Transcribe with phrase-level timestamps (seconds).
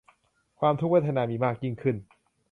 [0.59, 1.95] ความทุกขเวทนามีมากยิ่งขึ้น